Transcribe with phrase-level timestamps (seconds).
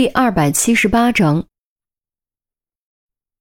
[0.00, 1.44] 第二百七十八章，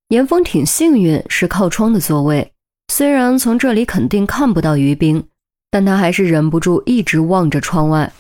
[0.09, 2.54] 严峰挺幸运，是靠窗的座位。
[2.89, 5.30] 虽然从这里肯定看不到于冰，
[5.72, 8.11] 但他还是忍不住一直望着窗外。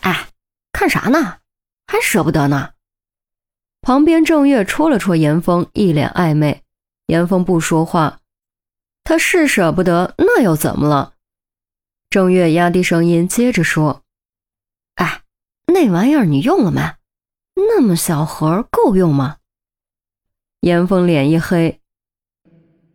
[0.00, 0.28] 哎，
[0.72, 1.40] 看啥呢？
[1.86, 2.70] 还舍不得呢？
[3.82, 6.62] 旁边郑月戳了戳严峰，一脸暧昧。
[7.08, 8.20] 严峰不说话，
[9.04, 11.12] 他是舍不得，那又怎么了？
[12.08, 14.04] 郑月压低声音接着说
[14.96, 15.20] ：“哎，
[15.66, 16.80] 那玩意儿你用了没？”
[17.56, 19.38] 那么小盒够用吗？
[20.60, 21.80] 严峰脸一黑，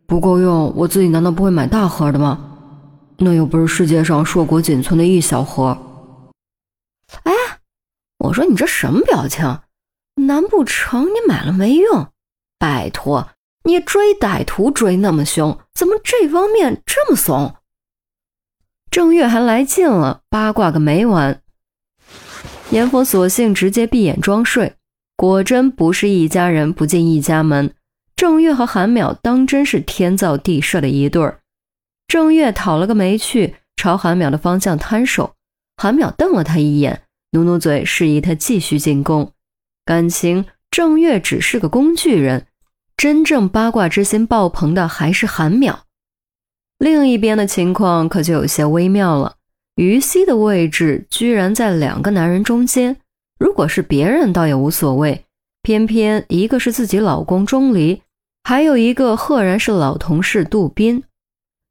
[0.06, 2.48] 不够用，我自己难道不会买大盒的吗？
[3.18, 5.76] 那又不是世界上硕果仅存的一小盒。
[7.24, 7.32] 哎，
[8.18, 9.60] 我说你这什么表情？
[10.14, 12.08] 难不成你买了没用？
[12.58, 13.30] 拜托，
[13.64, 17.56] 你追歹徒追那么凶，怎么这方面这么怂？
[18.90, 21.41] 正月还来劲了，八卦个没完。
[22.72, 24.72] 严峰索性直接闭眼装睡，
[25.14, 27.74] 果真不是一家人不进一家门。
[28.16, 31.40] 郑月和韩淼当真是天造地设的一对儿。
[32.08, 35.34] 郑月讨了个没趣，朝韩淼的方向摊手。
[35.76, 39.32] 韩淼瞪了他一眼，努努嘴示意他继续进攻。
[39.84, 42.46] 感情郑月只是个工具人，
[42.96, 45.80] 真正八卦之心爆棚的还是韩淼。
[46.78, 49.36] 另一边的情况可就有些微妙了。
[49.76, 52.96] 于西的位置居然在两个男人中间，
[53.38, 55.24] 如果是别人倒也无所谓，
[55.62, 58.02] 偏偏一个是自己老公钟离，
[58.44, 61.02] 还有一个赫然是老同事杜斌。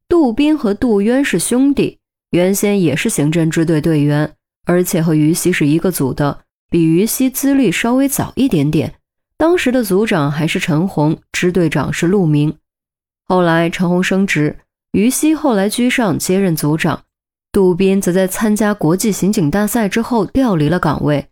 [0.08, 1.98] 杜斌和杜渊是兄弟，
[2.30, 4.34] 原先也是刑侦支队队员，
[4.66, 8.94] 而且和于西是一个组的，比于西资历稍微早一点点。
[9.38, 12.56] 当时的组长还是陈红，支队长是陆明。
[13.24, 14.58] 后来陈红升职，
[14.90, 17.04] 于西后来居上接任组长。
[17.52, 21.28] 杜宾则在参加国际刑警大赛之后调离了岗位。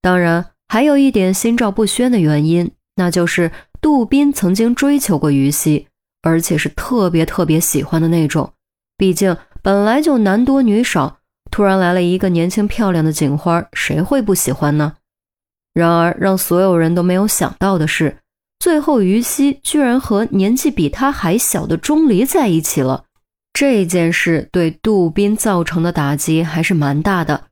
[0.00, 5.86] 当然，还有一点心照不宣的原因，那就是杜宾曾经追求过于西，
[6.22, 8.52] 而且是特别特别喜欢的那种。
[8.96, 11.18] 毕竟本来就男多女少，
[11.52, 14.94] 突然来了一个年轻漂亮的警花，谁会不喜欢呢？
[15.72, 18.18] 然而，让所有人都没有想到的是，
[18.58, 23.04] 最后于西居然和年纪比他还小的钟离在一起了。
[23.52, 27.44] 这件事对杜宾造成的打击还是蛮大的。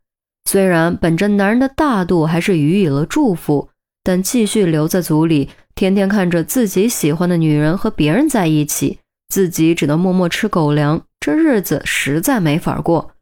[0.46, 3.68] 虽然本着男人的大度，还是予以了祝福，
[4.02, 13.12] 但继续留在组里，天天看着自己喜欢的女人和别人在一起，自己只能默默吃狗粮，这日子实在没法过。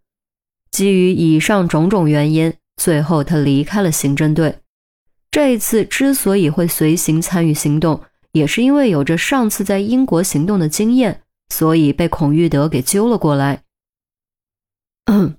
[0.70, 4.60] 基于以上种种原因，最后他离开了刑侦队。
[5.30, 8.00] 这一次之所以会随行参与行动，
[8.32, 11.22] 也是因为有着上次在英国行动的经验。
[11.48, 13.64] 所以被孔玉德给揪了过来。
[15.06, 15.38] 嗯，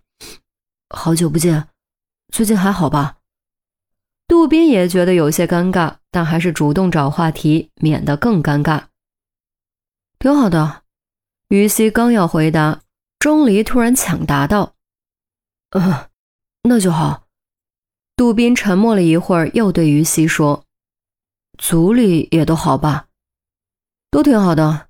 [0.89, 1.67] 好久不见，
[2.33, 3.17] 最近还好吧？
[4.27, 8.85] 杜宾也觉得有些尴尬，但还是主动找话题，免得更尴尬。
[10.19, 10.83] 挺好的。
[11.47, 12.81] 于西刚要回答，
[13.17, 14.75] 钟离突然抢答道
[15.71, 16.09] ：“嗯，
[16.63, 17.27] 那就好。”
[18.15, 20.65] 杜宾沉默了一会儿，又对于西说
[21.57, 23.07] ：“组里也都好吧？
[24.11, 24.87] 都挺好的。”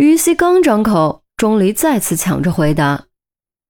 [0.00, 3.04] 于西刚张口，钟离再次抢着回答。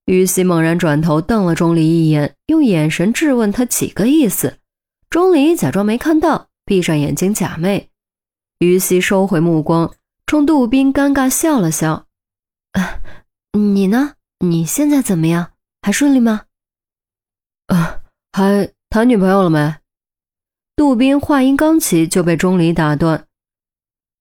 [0.04, 4.58] 于西猛然转头瞪了钟离一眼，用眼神质问他几个意思。
[5.08, 7.88] 钟离假装没看到，闭上眼睛假寐。
[8.60, 9.92] 于西收回目光，
[10.24, 12.06] 冲杜宾尴尬笑了笑
[12.78, 13.00] ：“啊
[13.50, 14.12] 你呢？
[14.38, 15.50] 你现在怎么样？
[15.82, 16.42] 还顺利吗
[17.66, 19.74] ？”“啊，还谈女朋友了没？”
[20.76, 23.26] 杜宾话音刚起，就被钟离打断：“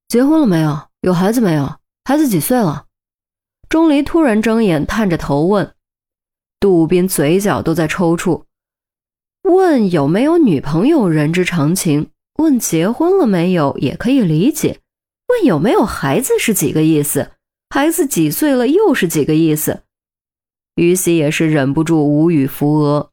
[0.09, 0.89] 结婚了没有？
[1.01, 1.71] 有孩子没有？”
[2.09, 2.85] 孩子几岁了？
[3.69, 5.75] 钟离突然睁眼，探着头问。
[6.59, 8.45] 杜斌嘴角都在抽搐。
[9.43, 12.05] 问有没有女朋友，人之常情；
[12.39, 14.79] 问结婚了没有，也可以理解。
[15.27, 17.33] 问有没有孩子是几个意思？
[17.69, 19.83] 孩子几岁了，又是几个意思？
[20.77, 23.11] 于西也是忍不住无语扶额。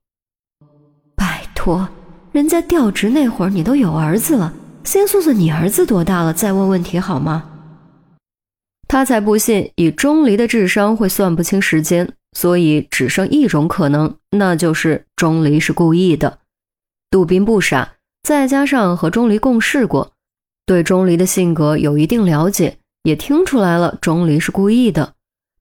[1.15, 1.87] 拜托，
[2.33, 4.55] 人家调职那会儿你都有儿子了，
[4.85, 7.53] 先算算你儿子多大了，再问问题好吗？
[8.89, 16.39] 他才不信以钟离的智商会算不清时间，所以只剩一种可能，那就是钟离是故意的。
[17.11, 20.13] 杜宾不傻，再加上和钟离共事过，
[20.65, 25.15] 对钟离的性格有一定了解，也听出来了钟离是故意的。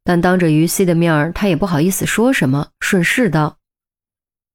[0.03, 3.57] 但当着于西的面儿，他也不好意思说什么，顺势道：“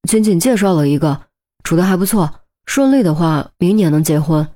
[0.07, 1.23] 仅仅介绍了一个，
[1.65, 4.47] 处的还不错，顺利的话，明年能结婚。”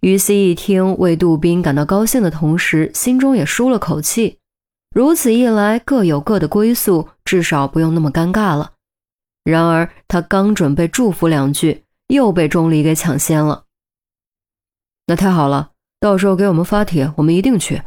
[0.00, 4.38] 于西一听，为杜宾感到高兴的同时，心中也舒了口气。
[4.94, 8.72] 如此一来，各有各的归宿，至少不用那么尴尬了。
[9.44, 13.64] 然而，他刚准备祝福两句，又被钟离给抢先了。
[15.06, 17.82] 那太好了，到时候给我们发帖，我们一定去。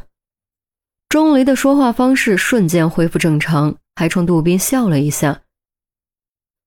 [1.10, 5.42] 钟离的说话方式瞬间恢复正常，还冲杜宾笑了一下。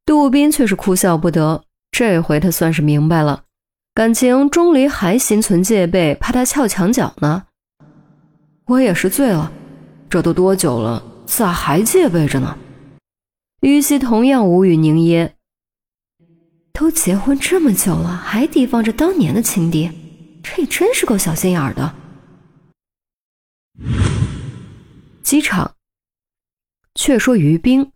[0.04, 3.44] 杜宾却是哭笑不得，这回他算是明白了，
[3.96, 7.46] 感情钟离还心存戒备，怕他撬墙角呢。
[8.66, 9.50] 我也是醉了，
[10.10, 12.58] 这都多久了，咋还戒备着呢？
[13.60, 15.32] 于西同样无语凝噎。
[16.75, 19.90] 都结婚这么久了，还提防着当年的情敌，
[20.43, 21.94] 这真是够小心眼的。
[25.22, 25.72] 机场，
[26.94, 27.93] 却说于冰，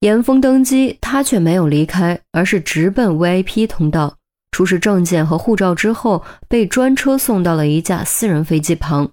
[0.00, 4.16] 严峰登机，他却没有离开，而是直奔 VIP 通道，
[4.50, 9.12] 出示证件和护照之后，被专车送到了一架私人飞机旁。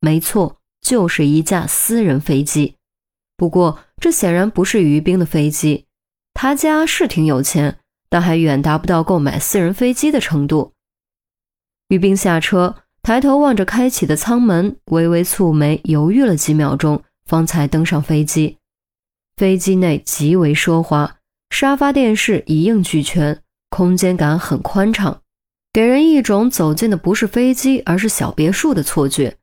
[0.00, 2.74] 没错，就是一架私人飞机。
[3.36, 5.86] 不过，这显然不是于冰的飞机。
[6.34, 7.78] 他家是挺有钱，
[8.08, 10.72] 但还远达不到购买私人飞机的程度。
[11.88, 12.76] 于冰下车。
[13.02, 18.58] 抬头望着开启的舱门，微微蹙眉，犹豫了几秒钟，方才登上飞机。
[19.36, 21.18] 飞机内极为奢华，
[21.50, 23.40] 沙发、电视一应俱全，
[23.70, 25.20] 空间感很宽敞，
[25.72, 29.36] 给人一种走进的不是飞机，而是小别墅的错觉。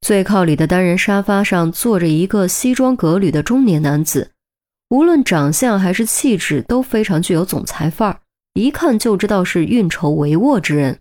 [0.00, 4.30] 最靠里的单人沙发上坐着一个西装革履的中年男子，
[4.90, 8.20] 无论长相还是气质都非常具有总裁范儿，
[8.54, 11.00] 一看就知道是运筹帷幄之人。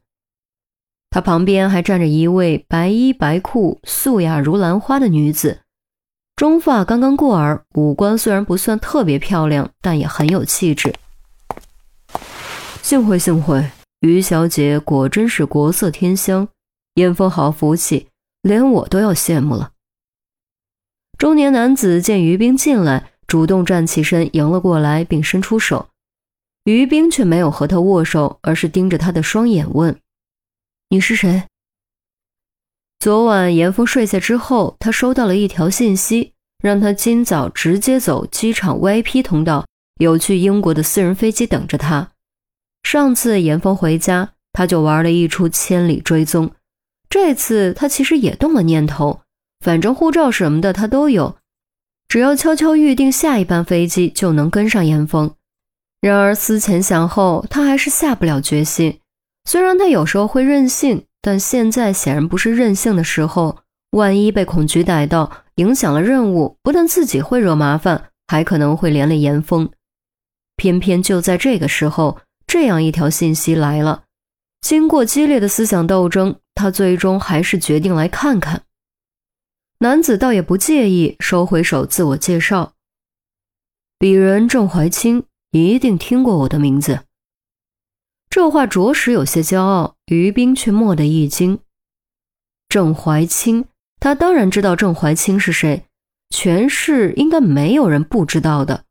[1.10, 5.62] 他旁边还站着一位白衣白裤、素雅如兰花的女子，
[6.36, 10.94] 中发刚刚过耳，五官虽然不算特别漂亮，但也很有气质。
[12.88, 13.69] 幸会幸会，
[14.00, 16.48] 于小姐果真是国色天香，
[16.94, 18.07] 严峰好福气，
[18.44, 19.74] 连我都要羡慕了。
[21.18, 25.89] 中年男子见于冰进来，主动站起身迎了过来，并伸出手，
[26.63, 30.00] 于冰却没有和他握手，而是盯着他的双眼问。
[30.88, 31.44] 你是谁？
[33.00, 36.31] 昨晚严峰睡下之后，他收到了一条信息，
[36.63, 39.66] 让他今早直接走机场 VIP 通道，
[40.00, 42.13] 有去英国的私人飞机等着他。
[42.89, 46.51] 上次严峰回家，他就玩了一出千里追踪，
[47.10, 49.19] 这次他其实也动了念头，
[49.60, 51.36] 反正护照什么的他都有，
[52.07, 55.30] 只要悄悄预定下一班飞机，就能跟上严峰。
[56.00, 59.01] 然而思前想后，他还是下不了决心。
[59.44, 63.57] 虽然他有时候会任性，但现在显然不是任性的时候。
[63.92, 69.69] 万一被恐惧逮到，影响了任务，不但自己会惹麻烦，还可能会连累严峰。
[70.56, 72.19] 偏偏就在这个时候，
[72.59, 74.06] 这样一条信息来了。
[74.62, 78.63] 经过激烈的思想斗争，他最终还是决定来看看。
[79.77, 82.74] 男子倒也不介意，收回手，自我介绍
[84.00, 87.01] ：“鄙人郑怀清，一定听过我的名字。”
[88.27, 91.59] 这话着实有些骄傲，于冰却蓦地一惊。
[92.68, 93.65] 郑怀清，
[94.00, 95.86] 他当然知道郑怀清是谁，
[96.31, 98.86] 全市应该没有人不知道的。